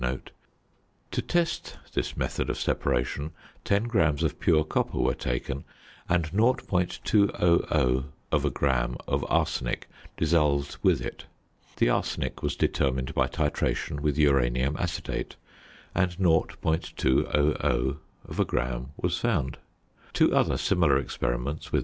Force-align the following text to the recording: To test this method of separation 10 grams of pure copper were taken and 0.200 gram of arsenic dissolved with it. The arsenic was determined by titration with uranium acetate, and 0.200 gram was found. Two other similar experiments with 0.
To 1.11 1.21
test 1.21 1.77
this 1.93 2.17
method 2.17 2.49
of 2.49 2.57
separation 2.57 3.33
10 3.65 3.83
grams 3.83 4.23
of 4.23 4.39
pure 4.39 4.63
copper 4.63 4.97
were 4.97 5.13
taken 5.13 5.63
and 6.09 6.23
0.200 6.31 8.53
gram 8.55 8.97
of 9.07 9.23
arsenic 9.29 9.87
dissolved 10.17 10.77
with 10.81 11.01
it. 11.01 11.27
The 11.77 11.89
arsenic 11.89 12.41
was 12.41 12.55
determined 12.55 13.13
by 13.13 13.27
titration 13.27 13.99
with 13.99 14.17
uranium 14.17 14.75
acetate, 14.79 15.35
and 15.93 16.09
0.200 16.17 18.47
gram 18.47 18.87
was 18.97 19.19
found. 19.19 19.59
Two 20.13 20.33
other 20.35 20.57
similar 20.57 20.97
experiments 20.97 21.71
with 21.71 21.79
0. 21.79 21.79